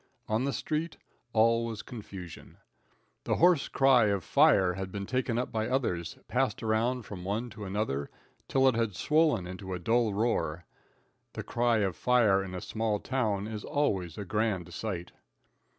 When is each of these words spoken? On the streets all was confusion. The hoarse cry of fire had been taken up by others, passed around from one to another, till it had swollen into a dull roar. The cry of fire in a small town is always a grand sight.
On 0.27 0.45
the 0.45 0.51
streets 0.51 0.97
all 1.31 1.63
was 1.63 1.83
confusion. 1.83 2.57
The 3.25 3.35
hoarse 3.35 3.67
cry 3.67 4.05
of 4.05 4.23
fire 4.23 4.73
had 4.73 4.91
been 4.91 5.05
taken 5.05 5.37
up 5.37 5.51
by 5.51 5.69
others, 5.69 6.17
passed 6.27 6.63
around 6.63 7.03
from 7.03 7.23
one 7.23 7.51
to 7.51 7.65
another, 7.65 8.09
till 8.47 8.67
it 8.67 8.73
had 8.73 8.95
swollen 8.95 9.45
into 9.45 9.75
a 9.75 9.79
dull 9.79 10.15
roar. 10.15 10.65
The 11.33 11.43
cry 11.43 11.81
of 11.85 11.95
fire 11.95 12.43
in 12.43 12.55
a 12.55 12.61
small 12.61 12.99
town 12.99 13.45
is 13.45 13.63
always 13.63 14.17
a 14.17 14.25
grand 14.25 14.73
sight. 14.73 15.11